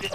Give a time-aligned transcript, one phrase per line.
[0.00, 0.08] Les.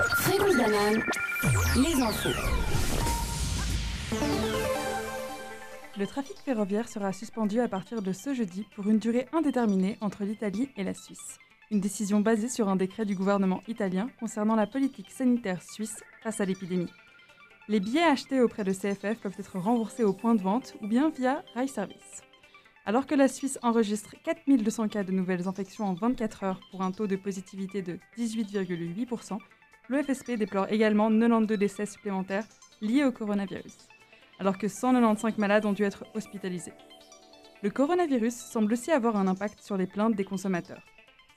[5.97, 10.23] Le trafic ferroviaire sera suspendu à partir de ce jeudi pour une durée indéterminée entre
[10.23, 11.37] l'Italie et la Suisse.
[11.69, 16.41] Une décision basée sur un décret du gouvernement italien concernant la politique sanitaire suisse face
[16.41, 16.91] à l'épidémie.
[17.67, 21.09] Les billets achetés auprès de CFF peuvent être remboursés au point de vente ou bien
[21.09, 22.23] via Rail Service.
[22.88, 26.91] Alors que la Suisse enregistre 4200 cas de nouvelles infections en 24 heures pour un
[26.91, 29.39] taux de positivité de 18,8%,
[29.89, 32.46] l'OFSP déplore également 92 décès supplémentaires
[32.82, 33.78] liés au coronavirus,
[34.40, 36.73] alors que 195 malades ont dû être hospitalisés.
[37.64, 40.84] Le coronavirus semble aussi avoir un impact sur les plaintes des consommateurs.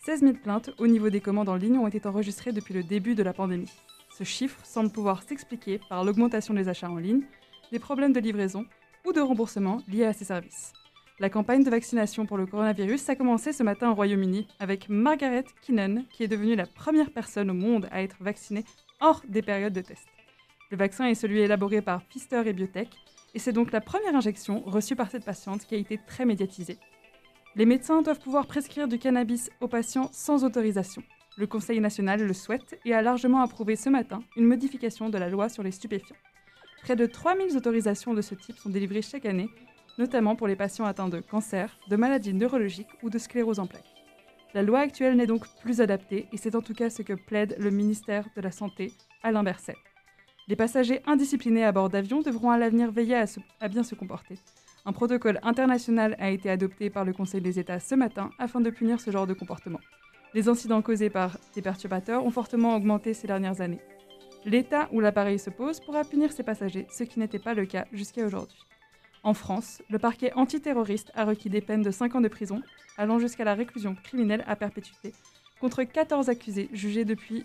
[0.04, 3.14] 16 000 plaintes au niveau des commandes en ligne ont été enregistrées depuis le début
[3.14, 3.70] de la pandémie.
[4.16, 7.22] Ce chiffre semble pouvoir s'expliquer par l'augmentation des achats en ligne,
[7.72, 8.64] des problèmes de livraison
[9.06, 10.72] ou de remboursement liés à ces services.
[11.20, 15.46] La campagne de vaccination pour le coronavirus a commencé ce matin au Royaume-Uni avec Margaret
[15.62, 18.62] Keenan, qui est devenue la première personne au monde à être vaccinée
[19.00, 20.06] hors des périodes de test.
[20.70, 22.90] Le vaccin est celui élaboré par Pfizer et Biotech,
[23.34, 26.78] et c'est donc la première injection reçue par cette patiente qui a été très médiatisée.
[27.56, 31.02] Les médecins doivent pouvoir prescrire du cannabis aux patients sans autorisation.
[31.36, 35.28] Le Conseil national le souhaite et a largement approuvé ce matin une modification de la
[35.28, 36.16] loi sur les stupéfiants.
[36.82, 39.50] Près de 3000 autorisations de ce type sont délivrées chaque année
[39.98, 43.94] notamment pour les patients atteints de cancer, de maladies neurologiques ou de sclérose en plaques.
[44.54, 47.56] La loi actuelle n'est donc plus adaptée et c'est en tout cas ce que plaide
[47.58, 49.76] le ministère de la Santé, Alain Berset.
[50.46, 53.26] Les passagers indisciplinés à bord d'avions devront à l'avenir veiller à,
[53.60, 54.38] à, bien se comporter.
[54.86, 58.70] Un protocole international a été adopté par le Conseil des États ce matin afin de
[58.70, 59.80] punir ce genre de comportement.
[60.32, 63.82] Les incidents causés par des perturbateurs ont fortement augmenté ces dernières années.
[64.46, 67.84] L'État où l'appareil se pose pourra punir ses passagers, ce qui n'était pas le cas
[67.92, 68.58] jusqu'à aujourd'hui.
[69.24, 72.62] En France, le parquet antiterroriste a requis des peines de 5 ans de prison,
[72.96, 75.12] allant jusqu'à la réclusion criminelle à perpétuité,
[75.60, 77.44] contre 14 accusés jugés depuis,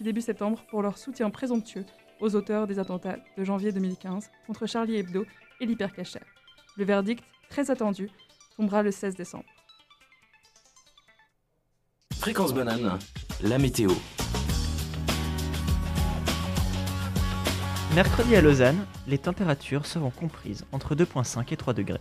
[0.00, 1.84] début septembre pour leur soutien présomptueux
[2.20, 5.24] aux auteurs des attentats de janvier 2015 contre Charlie Hebdo
[5.60, 6.20] et l'hypercacher.
[6.76, 8.10] Le verdict, très attendu,
[8.56, 9.44] tombera le 16 décembre.
[12.14, 12.98] Fréquence banane,
[13.42, 13.90] la météo.
[17.98, 21.98] Mercredi à Lausanne, les températures seront comprises entre 2,5 et 3 degrés.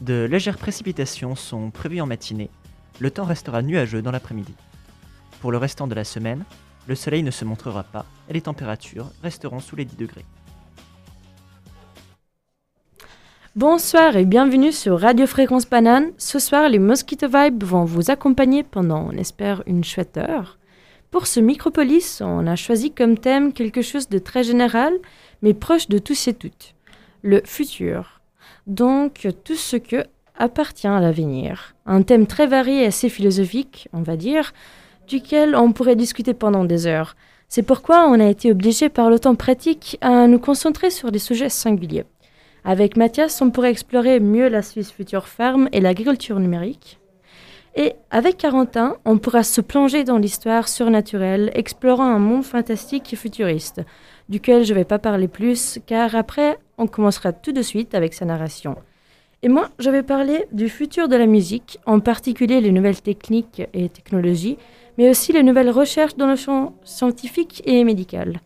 [0.00, 2.50] De légères précipitations sont prévues en matinée,
[2.98, 4.56] le temps restera nuageux dans l'après-midi.
[5.40, 6.42] Pour le restant de la semaine,
[6.88, 10.24] le soleil ne se montrera pas et les températures resteront sous les 10 degrés.
[13.54, 16.10] Bonsoir et bienvenue sur Radio Fréquence Banane.
[16.18, 20.58] Ce soir, les Mosquito Vibes vont vous accompagner pendant, on espère, une chouette heure.
[21.14, 24.92] Pour ce Micropolis, on a choisi comme thème quelque chose de très général,
[25.42, 26.74] mais proche de tous et toutes.
[27.22, 28.20] Le futur.
[28.66, 31.76] Donc, tout ce que appartient à l'avenir.
[31.86, 34.52] Un thème très varié et assez philosophique, on va dire,
[35.06, 37.14] duquel on pourrait discuter pendant des heures.
[37.48, 41.20] C'est pourquoi on a été obligé par le temps pratique à nous concentrer sur des
[41.20, 42.06] sujets singuliers.
[42.64, 46.98] Avec Mathias, on pourrait explorer mieux la Suisse future ferme et l'agriculture numérique.
[47.76, 53.16] Et avec Carentin, on pourra se plonger dans l'histoire surnaturelle, explorant un monde fantastique et
[53.16, 53.82] futuriste,
[54.28, 58.14] duquel je ne vais pas parler plus, car après, on commencera tout de suite avec
[58.14, 58.76] sa narration.
[59.42, 63.62] Et moi, je vais parler du futur de la musique, en particulier les nouvelles techniques
[63.74, 64.56] et technologies,
[64.96, 68.40] mais aussi les nouvelles recherches dans le champ scientifique et médical.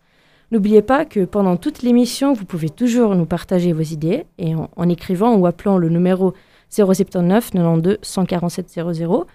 [0.51, 4.71] N'oubliez pas que pendant toute l'émission, vous pouvez toujours nous partager vos idées et en,
[4.75, 6.33] en écrivant ou appelant le numéro
[6.71, 9.27] 079 92 147 00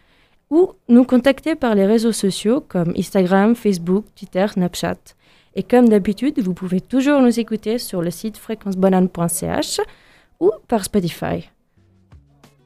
[0.50, 5.16] ou nous contacter par les réseaux sociaux comme Instagram, Facebook, Twitter, Snapchat.
[5.56, 9.82] Et comme d'habitude, vous pouvez toujours nous écouter sur le site fréquencebanane.ch
[10.40, 11.50] ou par Spotify.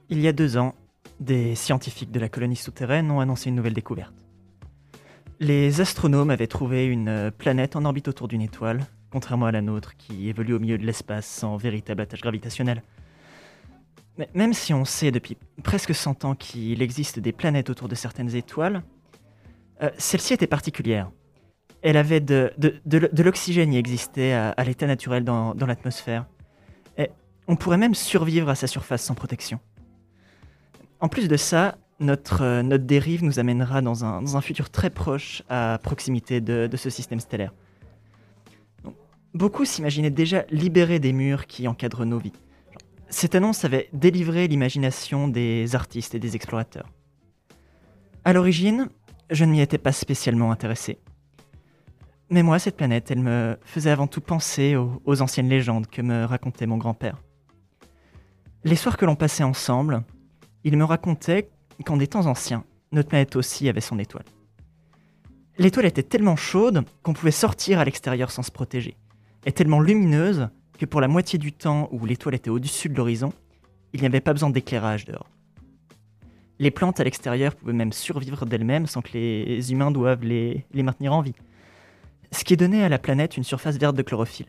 [0.09, 0.73] Il y a deux ans,
[1.19, 4.13] des scientifiques de la colonie souterraine ont annoncé une nouvelle découverte.
[5.39, 9.95] Les astronomes avaient trouvé une planète en orbite autour d'une étoile, contrairement à la nôtre
[9.97, 12.81] qui évolue au milieu de l'espace sans véritable attache gravitationnelle.
[14.33, 18.35] Même si on sait depuis presque 100 ans qu'il existe des planètes autour de certaines
[18.35, 18.83] étoiles,
[19.83, 21.11] euh, celle-ci était particulière.
[21.83, 22.51] Elle avait de,
[23.21, 26.25] l'oxygène y existait à, l'état naturel dans, l'atmosphère.
[27.49, 29.61] On pourrait même survivre à sa surface sans protection.
[30.99, 35.79] En plus de ça, notre, euh, dérive nous amènera dans un, futur très proche à
[35.81, 37.53] proximité de, ce système stellaire.
[39.33, 42.33] Beaucoup s'imaginaient déjà libérés des murs qui encadrent nos vies.
[43.09, 46.89] Cette annonce avait délivré l'imagination des artistes et des explorateurs.
[48.25, 48.89] À l'origine,
[49.29, 50.99] je ne m'y étais pas spécialement intéressé.
[52.29, 56.25] Mais moi, cette planète, elle me faisait avant tout penser aux, anciennes légendes que me
[56.25, 57.21] racontait mon grand-père.
[58.65, 60.03] Les soirs que l'on passait ensemble,
[60.65, 61.49] il me racontait
[61.85, 64.25] qu'en des temps anciens, notre planète aussi avait son étoile.
[65.57, 68.97] L'étoile était tellement chaude qu'on pouvait sortir à l'extérieur sans se protéger,
[69.45, 73.33] et tellement lumineuse que pour la moitié du temps où l'étoile était au-dessus de l'horizon,
[73.93, 75.29] il n'y avait pas besoin d'éclairage dehors.
[76.59, 81.13] Les plantes à l'extérieur pouvaient même survivre d'elles-mêmes sans que les humains doivent les, maintenir
[81.13, 81.35] en vie.
[82.31, 84.47] Ce qui donnait à la planète une surface verte de chlorophylle.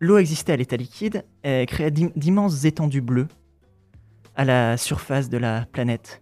[0.00, 3.28] L'eau existait à l'état liquide et créait d'im- d'immenses étendues bleues
[4.36, 6.20] à la surface de la planète,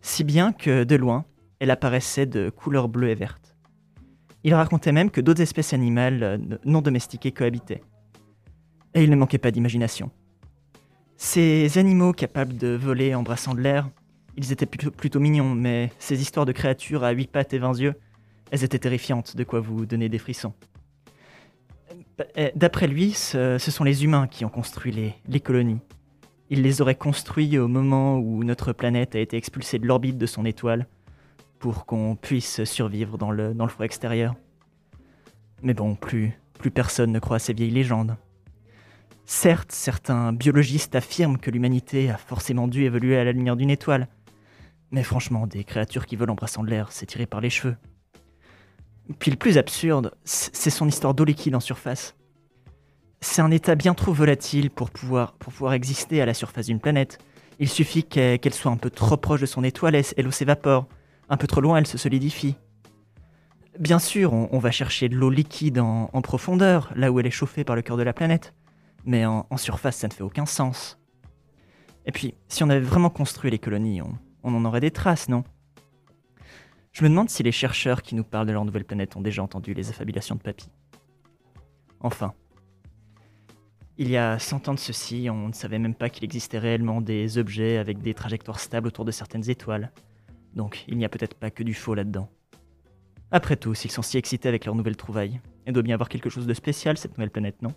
[0.00, 1.24] si bien que de loin,
[1.60, 3.54] elle apparaissait de couleur bleue et verte.
[4.42, 7.82] Il racontait même que d'autres espèces animales euh, non domestiquées cohabitaient.
[8.94, 10.10] Et il ne manquait pas d'imagination.
[11.16, 13.88] Ces animaux capables de voler en brassant de l'air,
[14.36, 17.94] ils étaient plutôt, mignons, mais ces histoires de créatures à huit pattes et vingt yeux,
[18.50, 20.52] elles étaient terrifiantes, de quoi vous donner des frissons.
[22.38, 25.80] Euh, D'après lui, ce, sont les humains qui ont construit les, colonies.
[26.50, 30.26] Ils les auraient construits au moment où notre planète a été expulsée de l'orbite de
[30.26, 30.86] son étoile
[31.58, 34.34] pour qu'on puisse survivre dans le, dans froid extérieur.
[35.62, 38.16] Mais bon, plus, plus personne ne croit à ces vieilles légendes.
[39.24, 44.08] Certes, certains biologistes affirment que l'humanité a forcément dû évoluer à la lumière d'une étoile.
[44.90, 47.76] Mais franchement, des créatures qui volent en brassant de l'air, c'est tiré par les cheveux.
[49.18, 52.14] Puis le plus absurde, c'est son histoire d'eau liquide en surface.
[53.20, 55.34] C'est un état bien trop volatile pour pouvoir,
[55.72, 57.18] exister à la surface d'une planète.
[57.58, 60.86] Il suffit qu'elle soit un peu trop proche de son étoile et l'eau s'évapore.
[61.28, 62.56] Un peu trop loin, elle se solidifie.
[63.78, 67.64] Bien sûr, on, va chercher de l'eau liquide en profondeur, là où elle est chauffée
[67.64, 68.52] par le cœur de la planète.
[69.04, 70.98] Mais en, surface, ça ne fait aucun sens.
[72.06, 75.28] Et puis, si on avait vraiment construit les colonies, on, on en aurait des traces,
[75.28, 75.44] non?
[76.92, 79.42] Je me demande si les chercheurs qui nous parlent de leur nouvelle planète ont déjà
[79.42, 80.68] entendu les affabulations de Papy.
[82.00, 82.34] Enfin.
[83.98, 87.00] Il y a 100 ans de ceci, on ne savait même pas qu'il existait réellement
[87.00, 89.92] des objets avec des trajectoires stables autour de certaines étoiles.
[90.54, 92.28] Donc, il n'y a peut-être pas que du faux là-dedans.
[93.30, 96.28] Après tout, s'ils sont si excités avec leur nouvelle trouvaille, il doit bien avoir quelque
[96.28, 97.72] chose de spécial, cette nouvelle planète, non?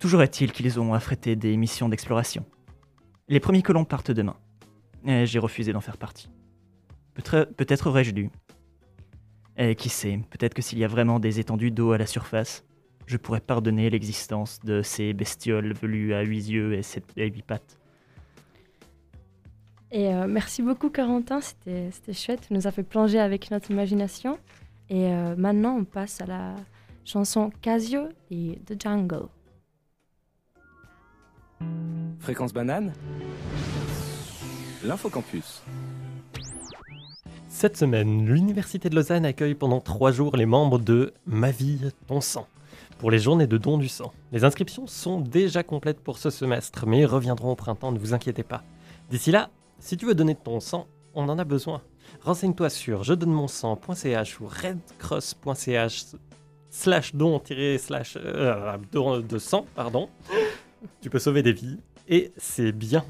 [0.00, 2.46] Toujours est-il qu'ils ont affrété des missions d'exploration.
[3.28, 4.36] Les premiers colons partent demain,
[5.04, 6.30] j'ai refusé d'en faire partie.
[7.14, 8.30] Peut-être aurais-je dû.
[9.58, 12.64] Et qui sait, peut-être que s'il y a vraiment des étendues d'eau à la surface,
[13.04, 17.78] je pourrais pardonner l'existence de ces bestioles velues à huit yeux et, sept, huit pattes.
[19.92, 21.42] Et euh, merci beaucoup, Corentin.
[21.42, 22.46] C'était c'était chouette.
[22.46, 24.38] Tu nous as fait plonger avec notre imagination.
[24.88, 26.54] Et euh, maintenant, on passe à la
[27.04, 29.26] chanson Casio et The Jungle.
[32.20, 32.92] Fréquence banane
[34.84, 35.62] L'infocampus.
[37.48, 42.20] Cette semaine, l'Université de Lausanne accueille pendant trois jours les membres de Ma vie, ton
[42.20, 42.46] sang
[43.00, 44.12] pour les journées de don du sang.
[44.30, 48.42] Les inscriptions sont déjà complètes pour ce semestre, mais reviendront au printemps, ne vous inquiétez
[48.42, 48.62] pas.
[49.08, 49.48] D'ici là,
[49.78, 51.80] si tu veux donner ton sang, on en a besoin.
[52.20, 56.04] Renseigne-toi sur je donne mon sang.ch ou redcross.ch
[56.68, 57.40] slash don
[57.78, 60.10] slash euh, don de sang, pardon.
[61.00, 61.78] Tu peux sauver des vies
[62.08, 63.04] et c'est bien.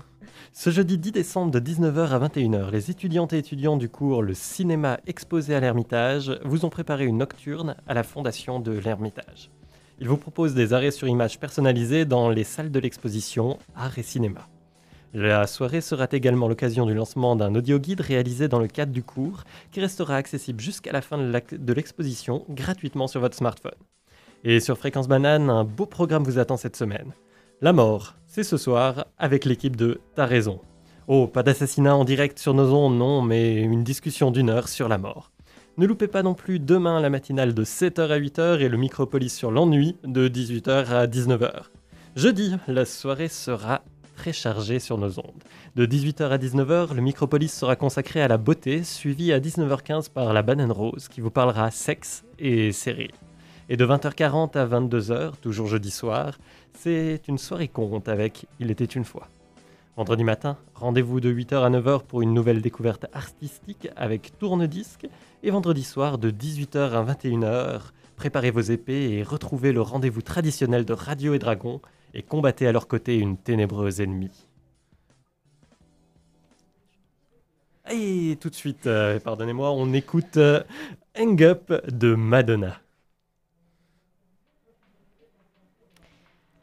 [0.52, 4.34] Ce jeudi 10 décembre de 19h à 21h, les étudiantes et étudiants du cours Le
[4.34, 9.50] cinéma exposé à l'Ermitage vous ont préparé une nocturne à la fondation de l'Ermitage.
[10.00, 14.02] Ils vous proposent des arrêts sur images personnalisés dans les salles de l'exposition Art et
[14.02, 14.48] Cinéma.
[15.12, 19.44] La soirée sera également l'occasion du lancement d'un audio-guide réalisé dans le cadre du cours
[19.72, 23.72] qui restera accessible jusqu'à la fin de l'exposition gratuitement sur votre smartphone.
[24.44, 27.12] Et sur Fréquence Banane, un beau programme vous attend cette semaine.
[27.62, 30.60] La mort, c'est ce soir avec l'équipe de T'as raison.
[31.08, 34.88] Oh, pas d'assassinat en direct sur nos ondes, non, mais une discussion d'une heure sur
[34.88, 35.30] la mort.
[35.76, 39.28] Ne loupez pas non plus demain la matinale de 7h à 8h et le Micropolis
[39.28, 41.64] sur l'ennui de 18h à 19h.
[42.16, 43.82] Jeudi, la soirée sera
[44.16, 45.44] très chargée sur nos ondes.
[45.76, 50.32] De 18h à 19h, le Micropolis sera consacré à la beauté, suivi à 19h15 par
[50.32, 53.10] la Banane Rose qui vous parlera sexe et série.
[53.72, 56.36] Et de 20h40 à 22h, toujours jeudi soir,
[56.72, 59.28] c'est une soirée conte avec Il était une fois.
[59.96, 65.06] Vendredi matin, rendez-vous de 8h à 9h pour une nouvelle découverte artistique avec tourne-disque.
[65.44, 70.84] Et vendredi soir, de 18h à 21h, préparez vos épées et retrouvez le rendez-vous traditionnel
[70.84, 71.80] de Radio et Dragon
[72.12, 74.48] et combattez à leur côté une ténébreuse ennemie.
[77.88, 80.60] Et tout de suite, euh, pardonnez-moi, on écoute euh,
[81.16, 82.80] Hang Up de Madonna.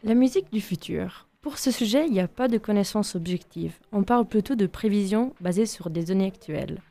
[0.07, 1.27] La musique du futur.
[1.41, 3.77] Pour ce sujet, il n'y a pas de connaissances objectives.
[3.91, 6.81] On parle plutôt de prévisions basées sur des données actuelles.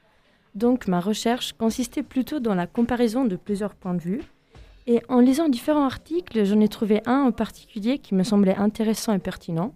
[0.55, 4.21] Donc ma recherche consistait plutôt dans la comparaison de plusieurs points de vue.
[4.87, 9.15] Et en lisant différents articles, j'en ai trouvé un en particulier qui me semblait intéressant
[9.15, 9.73] et pertinent.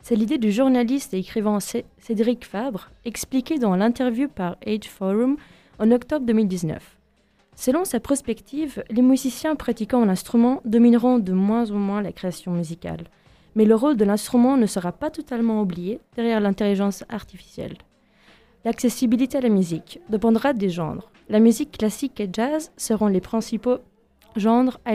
[0.00, 5.36] C'est l'idée du journaliste et écrivain Cédric Fabre, expliqué dans l'interview par Age Forum
[5.78, 6.97] en octobre 2019.
[7.60, 12.52] Selon sa prospective, les musiciens pratiquant un instrument domineront de moins en moins la création
[12.52, 13.08] musicale.
[13.56, 17.76] Mais le rôle de l'instrument ne sera pas totalement oublié derrière l'intelligence artificielle.
[18.64, 21.10] L'accessibilité à la musique dépendra des genres.
[21.28, 23.78] La musique classique et jazz seront les principaux
[24.36, 24.92] genres à,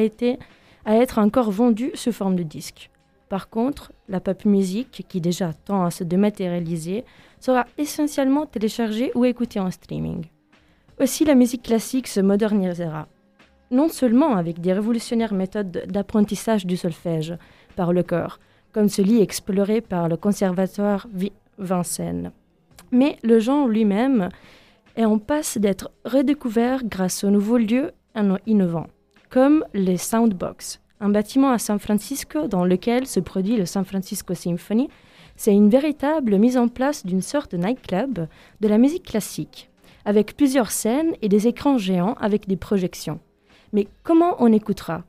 [0.85, 2.89] à être encore vendus sous forme de disques.
[3.27, 7.03] Par contre, la pop music, qui déjà tend à se dématérialiser,
[7.41, 10.27] sera essentiellement téléchargée ou écoutée en streaming.
[10.99, 13.07] Aussi, la musique classique se modernisera,
[13.71, 17.35] non seulement avec des révolutionnaires méthodes d'apprentissage du solfège
[17.75, 18.39] par le corps,
[18.71, 21.07] comme celui exploré par le conservatoire
[21.57, 22.31] Vincennes,
[22.91, 24.29] mais le genre lui-même
[24.95, 27.91] est en passe d'être redécouvert grâce aux nouveaux lieux
[28.45, 28.87] innovants,
[29.29, 34.35] comme les Soundbox, un bâtiment à San Francisco dans lequel se produit le San Francisco
[34.35, 34.89] Symphony.
[35.35, 38.27] C'est une véritable mise en place d'une sorte de nightclub
[38.61, 39.71] de la musique classique
[40.05, 43.19] avec plusieurs scènes et des écrans géants avec des projections.
[43.71, 45.03] Mais comment on écoutera?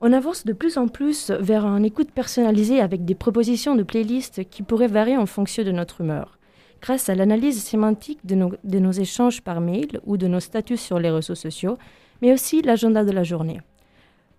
[0.00, 4.48] On avance de plus en plus vers un écoute personnalisé avec des propositions de playlists
[4.48, 6.38] qui pourraient varier en fonction de notre humeur.
[6.82, 8.34] Grâce à l'analyse sémantique de
[8.78, 11.78] nos, échanges par mail ou de nos statuts sur les réseaux sociaux,
[12.20, 13.60] mais aussi l'agenda de la journée.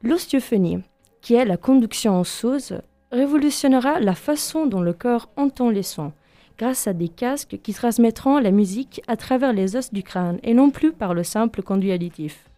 [0.04, 0.80] L'osteophonie,
[1.22, 2.74] qui est la conduction en sauce,
[3.12, 6.14] révolutionnera la façon dont le corps entend les sons
[6.58, 10.54] grâce à des casques qui transmettront la musique à travers les os du crâne et
[10.54, 12.50] non plus par le simple conduit additif.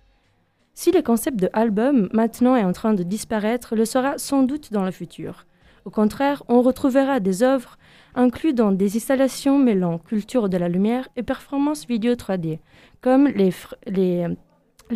[0.74, 4.72] Si le concept de album maintenant est en train de disparaître, le sera sans doute
[4.72, 5.46] dans le futur.
[5.86, 7.78] Au contraire, on retrouvera des œuvres
[8.16, 12.60] incluses dans des installations mêlant culture de la lumière et performance vidéo 3D,
[13.02, 13.52] comme les,
[13.88, 14.28] les,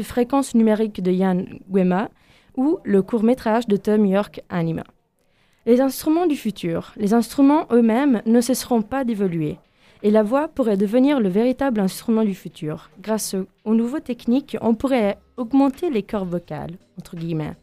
[0.04, 2.10] fréquences numériques de Yann Guema
[2.56, 4.84] ou le court-métrage de Tom York Anima.
[5.66, 9.60] Les instruments du futur, les instruments eux-mêmes ne cesseront pas d'évoluer.
[10.02, 12.90] Et la voix pourrait devenir le véritable instrument du futur.
[13.02, 17.56] Grâce aux nouveaux techniques, on pourrait augmenter les cordes vocales, entre guillemets.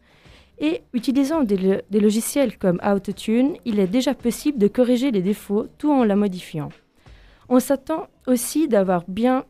[0.58, 5.92] Et utilisant des, logiciels comme Autotune, il est déjà possible de corriger les défauts tout
[5.92, 6.70] en la modifiant.
[7.50, 9.44] On s'attend aussi d'avoir bien,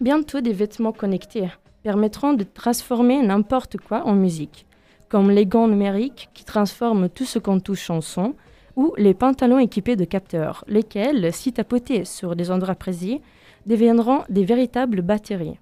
[0.00, 1.46] bientôt des vêtements connectés,
[1.84, 4.66] permettront de transformer n'importe quoi en musique
[5.08, 8.34] comme les gants numériques qui transforment tout ce qu'on touche en son,
[8.76, 13.20] ou les pantalons équipés de capteurs, lesquels, si tapotés sur des endroits précis,
[13.66, 15.58] deviendront des véritables batteries.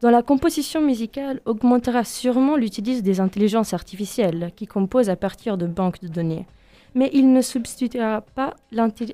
[0.00, 5.66] Dans la composition musicale, augmentera sûrement l'utilisation des intelligences artificielles qui composent à partir de
[5.66, 6.46] banques de données,
[6.94, 8.54] mais il ne substituera pas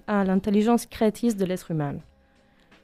[0.06, 1.96] à l'intelligence créatrice de l'être humain.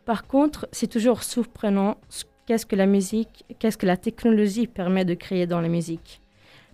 [0.05, 1.97] Par contre, c'est toujours surprenant
[2.45, 6.21] qu'est-ce que la musique, qu'est-ce que la technologie permet de créer dans la musique.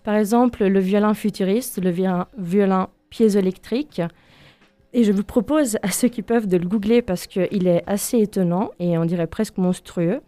[0.03, 1.91] Par exemple, le violon futuriste, le
[2.37, 4.01] violon piézoélectrique.
[4.93, 8.19] Et je vous propose à ceux qui peuvent de le googler parce qu'il est assez
[8.19, 10.21] étonnant et on dirait presque monstrueux.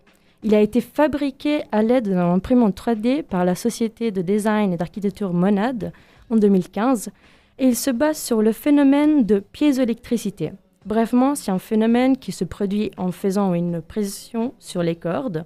[0.43, 4.77] Il a été fabriqué à l'aide d'un imprimante 3D par la société de design et
[4.77, 5.91] d'architecture Monade
[6.29, 7.09] en 2015
[7.59, 10.53] et il se base sur le phénomène de piézoélectricité.
[10.85, 15.45] Brefement, c'est un phénomène qui se produit en faisant une pression sur les cordes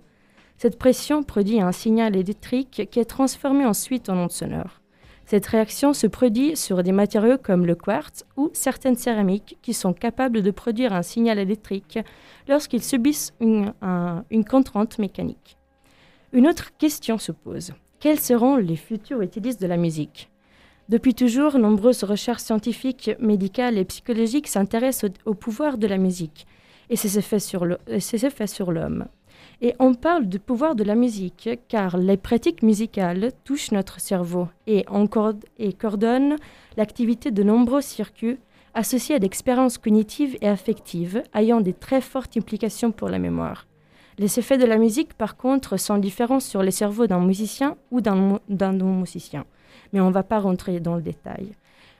[0.57, 4.81] cette pression produit un signal électrique qui est transformé ensuite en onde sonore.
[5.27, 9.91] Cette réaction se produit sur des matériaux comme le quartz ou certaines céramiques qui sont
[9.91, 11.99] capables de produire un signal électrique
[12.47, 13.73] lorsqu'ils subissent une,
[14.49, 15.57] contrainte mécanique.
[16.31, 17.73] Une autre question se pose.
[17.99, 20.31] Quels seront les futurs utilistes de la musique?
[20.87, 26.47] Depuis toujours, nombreuses recherches scientifiques, médicales et psychologiques s'intéressent au, pouvoir de la musique
[26.89, 27.65] et ses effets sur
[28.71, 29.07] l'homme.
[29.61, 34.47] Et on parle du pouvoir de la musique, car les pratiques musicales touchent notre cerveau
[34.67, 34.85] et,
[35.57, 36.35] et coordonnent
[36.77, 38.37] l'activité de nombreux circuits
[38.75, 43.65] associés à d'expériences cognitives et affectives ayant des très fortes implications pour la mémoire.
[44.19, 48.01] Les effets de la musique, par contre, sont différents sur les cerveaux d'un musicien ou
[48.01, 49.45] d'un non-musicien,
[49.91, 51.53] mais on ne va pas rentrer dans le détail.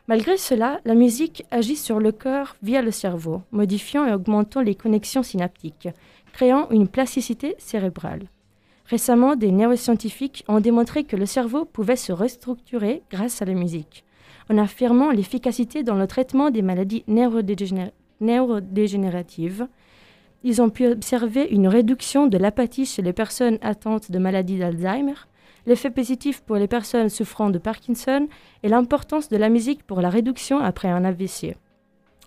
[0.08, 4.74] Malgré cela, la musique agit sur le cœur via le cerveau, modifiant et augmentant les
[4.74, 5.90] connexions synaptiques,
[6.38, 8.30] créant une plasticité cérébrale.
[8.86, 14.06] Récemment, des neuroscientifiques ont démontré que le cerveau pouvait se restructurer grâce à la musique,
[14.48, 19.68] en affirmant l'efficacité dans le traitement des maladies neurodégénératives.
[20.44, 25.16] Ils ont pu observer une réduction de l'apathie chez les personnes atteintes de maladies d'Alzheimer,
[25.66, 28.28] l'effet positif pour les personnes souffrant de Parkinson
[28.62, 31.56] et l'importance de la musique pour la réduction après un AVC.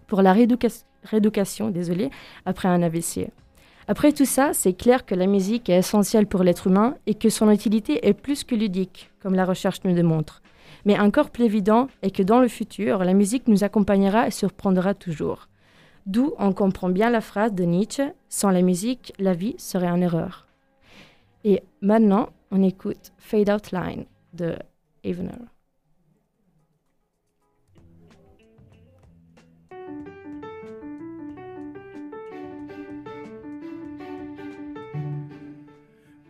[0.08, 2.10] Pour la rééducation, désolé,
[2.44, 3.30] après un AVC.
[3.90, 7.28] Après tout ça, c'est clair que la musique est essentielle pour l'être humain et que
[7.28, 10.42] son utilité est plus que ludique, comme la recherche nous démontre.
[10.85, 14.94] Mais encore plus évident est que dans le futur, la musique nous accompagnera et surprendra
[14.94, 15.49] toujours.
[16.06, 20.04] D'où on comprend bien la phrase de Nietzsche Sans la musique, la vie serait une
[20.04, 20.47] erreur.
[21.42, 24.04] Et maintenant, on écoute Fade Out Line
[24.35, 24.54] de
[25.02, 25.32] Evener.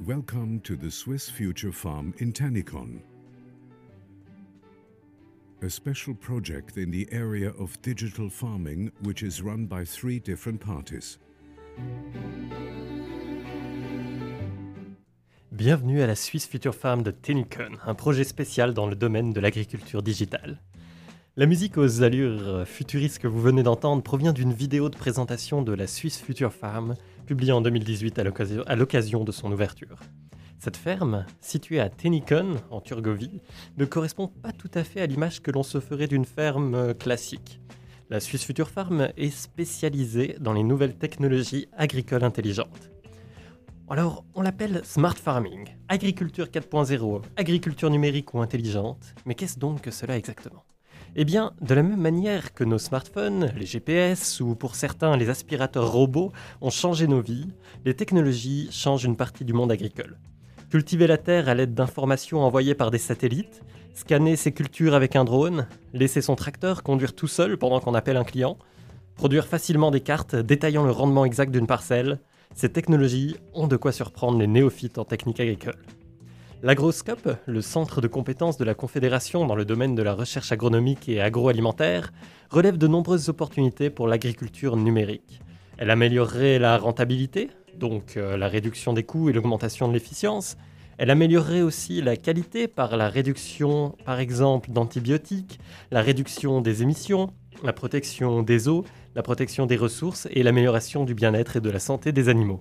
[0.06, 3.02] Welcome to the Swiss Future Farm in Tannikon.
[5.60, 10.58] A special project in the area of digital farming which is run by three different
[10.58, 11.18] parties.
[15.52, 19.40] Bienvenue à la Swiss Future Farm de Tennikon, un projet spécial dans le domaine de
[19.40, 20.62] l'agriculture digitale.
[21.40, 25.72] La musique aux allures futuristes que vous venez d'entendre provient d'une vidéo de présentation de
[25.72, 28.24] la Swiss Future Farm, publiée en 2018 à
[28.76, 29.96] l'occasion- de son ouverture.
[30.58, 33.40] Cette ferme, située à Tennikon, en Turgovie,
[33.78, 36.92] ne correspond pas tout à fait à l'image que l'on se ferait d'une ferme euh,
[36.92, 37.58] classique.
[38.10, 42.90] La Swiss Future Farm est spécialisée dans les nouvelles technologies agricoles intelligentes.
[43.88, 49.90] Alors, on l'appelle smart farming, agriculture 4.0, agriculture numérique ou intelligente, mais qu'est-ce donc que
[49.90, 50.64] cela exactement?
[51.16, 55.28] Eh bien, de la même manière que nos smartphones, les GPS ou pour certains les
[55.28, 57.48] aspirateurs robots ont changé nos vies,
[57.84, 60.18] les technologies changent une partie du monde agricole.
[60.70, 63.62] Cultiver la terre à l'aide d'informations envoyées par des satellites,
[63.92, 68.16] scanner ses cultures avec un drone, laisser son tracteur conduire tout seul pendant qu'on appelle
[68.16, 68.56] un client,
[69.16, 72.20] produire facilement des cartes détaillant le rendement exact d'une parcelle,
[72.54, 75.82] ces technologies ont de quoi surprendre les néophytes en technique agricole.
[76.62, 81.08] L'agroscope, le centre de compétences de la Confédération dans le domaine de la recherche agronomique
[81.08, 82.12] et agroalimentaire,
[82.50, 85.40] relève de nombreuses opportunités pour l'agriculture numérique.
[85.78, 87.48] Elle améliorerait la rentabilité,
[87.78, 90.58] donc euh, la réduction des coûts et l'augmentation de l'efficience.
[90.98, 97.32] Elle améliorerait aussi la qualité par la réduction, par exemple, d'antibiotiques, la réduction des émissions,
[97.64, 101.80] la protection des eaux, la protection des ressources et l'amélioration du bien-être et de la
[101.80, 102.60] santé des animaux.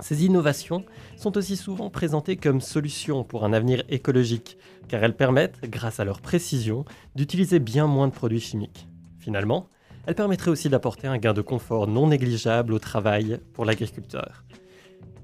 [0.00, 0.84] Ces innovations
[1.16, 4.56] sont aussi souvent présentées comme solutions pour un avenir écologique,
[4.88, 8.88] car elles permettent, grâce à leur précision, d'utiliser bien moins de produits chimiques.
[9.18, 9.68] Finalement,
[10.06, 14.44] elles permettraient aussi d'apporter un gain de confort non négligeable au travail pour l'agriculteur.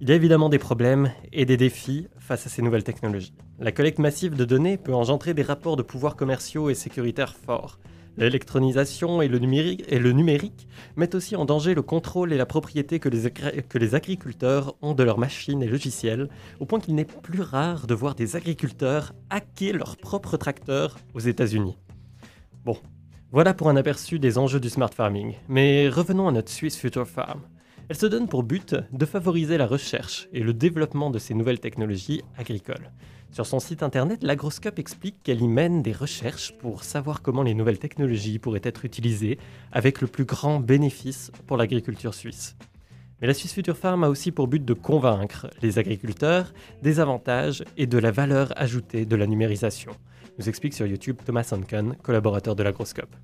[0.00, 3.32] Il y a évidemment des problèmes et des défis face à ces nouvelles technologies.
[3.58, 7.78] La collecte massive de données peut engendrer des rapports de pouvoir commerciaux et sécuritaires forts.
[8.16, 13.30] L'électronisation et, le numérique- mettent aussi en danger le contrôle et la propriété que les,
[13.30, 16.28] que les agriculteurs ont de leurs machines et logiciels,
[16.60, 21.20] au point qu'il n'est plus rare de voir des agriculteurs hacker leurs propres tracteurs aux
[21.20, 21.76] États-Unis.
[22.64, 22.78] Bon,
[23.32, 27.06] voilà pour un aperçu des enjeux du smart farming, mais revenons à notre Swiss Future
[27.06, 27.42] Farm.
[27.88, 31.60] Elle se donne pour but de favoriser la recherche et le développement de ces nouvelles
[31.60, 32.90] technologies agricoles.
[33.32, 37.54] Sur son site internet, l'Agroscope explique qu'elle y mène des recherches pour savoir comment les
[37.54, 39.38] nouvelles technologies pourraient être utilisées
[39.72, 42.56] avec le plus grand bénéfice pour l'agriculture suisse.
[43.20, 47.64] Mais la Suisse Future Farm a aussi pour but de convaincre les agriculteurs des avantages
[47.76, 49.92] et de la valeur ajoutée de la numérisation,
[50.38, 53.14] nous explique sur YouTube Thomas Hanken, collaborateur de l'Agroscope.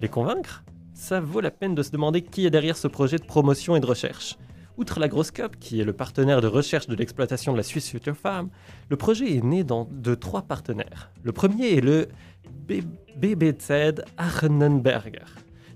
[0.00, 0.64] Les convaincre?
[0.94, 3.80] Ça vaut la peine de se demander qui est derrière ce projet de promotion et
[3.80, 4.36] de recherche.
[4.78, 8.48] Outre l'Agroscope, qui est le partenaire de recherche de l'exploitation de la Swiss Future Farm,
[8.88, 11.10] le projet est né dans- de trois partenaires.
[11.24, 12.06] Le premier est le
[12.68, 15.24] BBZ Arnenberger.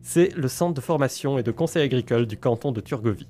[0.03, 3.27] C'est le centre de formation et de conseil agricole du canton de Turgovie.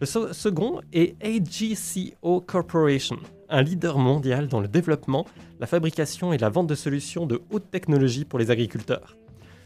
[0.00, 3.16] Le second est AGCO Corporation,
[3.48, 5.24] un leader mondial dans le développement,
[5.58, 9.16] la fabrication et la vente de solutions de haute technologie pour les agriculteurs.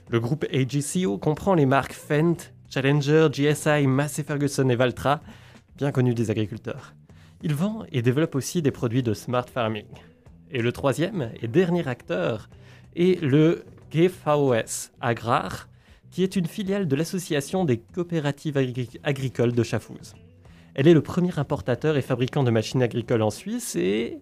[0.09, 5.21] Le groupe AGCO comprend les marques Fendt, Challenger, GSI, Massey Ferguson et Valtra,
[5.77, 6.95] bien connus des agriculteurs.
[7.43, 9.85] Il vend et développe aussi des produits de smart farming.
[10.51, 12.49] Et le troisième et dernier acteur
[12.97, 15.69] est le GVOS Agrar,
[16.11, 20.15] qui est une filiale de l'association des coopératives agri- agricoles de Chafouz.
[20.75, 24.19] Elle est le premier importateur et fabricant de machines agricoles en Suisse et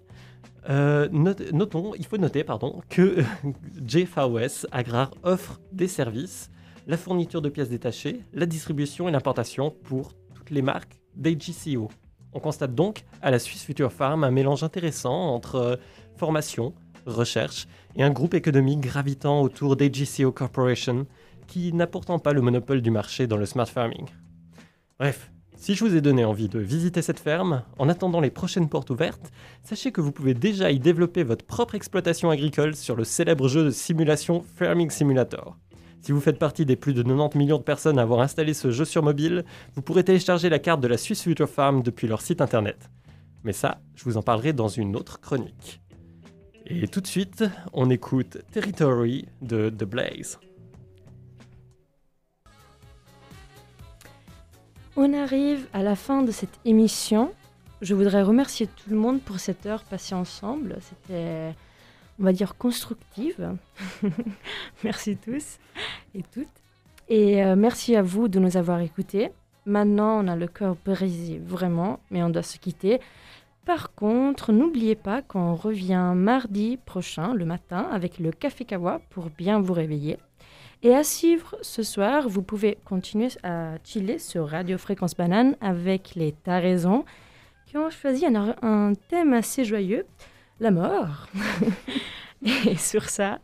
[0.69, 1.09] euh,
[1.53, 3.23] notons, il faut noter pardon, que
[3.87, 6.51] GVOS Agrar offre des services,
[6.91, 11.89] la fourniture de pièces détachées, la distribution et l'importation pour toutes les marques d'AGCO.
[12.33, 15.77] On constate donc à la Suisse Future Farm un mélange intéressant entre euh,
[16.17, 16.75] formation,
[17.07, 21.07] recherche et un groupe économique gravitant autour d'AGCO Corporation
[21.47, 24.07] qui n'a pourtant pas le monopole du marché dans le smart farming.
[24.99, 28.69] Bref, si je vous ai donné envie de visiter cette ferme, en attendant les prochaines
[28.69, 29.31] portes ouvertes,
[29.63, 33.65] sachez que vous pouvez déjà y développer votre propre exploitation agricole sur le célèbre jeu
[33.65, 35.57] de simulation Farming Simulator.
[36.03, 38.71] Si vous faites partie des plus de 90 millions de personnes à avoir installé ce
[38.71, 42.23] jeu sur mobile, vous pourrez télécharger la carte de la Swiss Future Farm depuis leur
[42.23, 42.91] site internet.
[43.45, 45.81] Mais ça, je vous en parlerai dans une autre chronique.
[46.67, 50.39] Et tout de suite, on écoute Territory de The Blaze.
[54.97, 57.33] On arrive à la fin de cette émission.
[57.81, 60.77] Je voudrais remercier tout le monde pour cette heure passée ensemble.
[60.81, 61.55] C'était,
[62.21, 63.57] on va dire, constructive.
[64.85, 65.59] merci tous
[66.15, 66.47] et toutes.
[67.09, 69.31] Et euh, merci à vous de nous avoir écoutés.
[69.67, 73.01] Maintenant, on a le cœur brisé, vraiment, mais on doit se quitter.
[73.67, 79.31] Par contre, n'oubliez pas qu'on revient mardi prochain, le matin, avec le Café Kawa pour
[79.31, 80.19] bien vous réveiller.
[80.83, 86.15] Et à suivre ce soir, vous pouvez continuer à chiller sur Radio Fréquence Banane avec
[86.15, 87.05] les Taraisons
[87.67, 90.07] qui ont choisi un, un thème assez joyeux,
[90.59, 91.29] la mort.
[92.45, 93.39] et sur ça,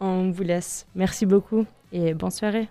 [0.00, 0.86] on vous laisse.
[0.94, 2.68] Merci beaucoup et bonne soirée.